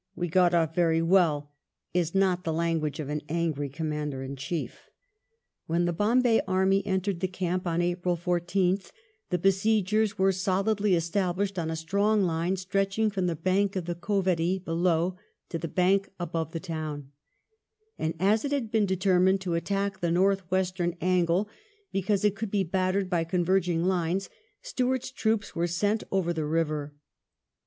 [0.15, 1.51] we got off very well
[2.01, 4.89] "—is not the language of an angry Commander in Chief.
[5.67, 8.91] When the Bombay army entered the camp on April 14th,
[9.29, 13.93] the besiegers were solidly established on a strong line stretching from the bank of the
[13.93, 15.17] Cauvery below
[15.49, 17.11] to the bank above the town;
[17.99, 21.47] and as it had been de termined to attack the north western angle,
[21.91, 24.29] because it could be battered by converging fires,
[24.63, 26.95] Stuart's troops were sent over the river.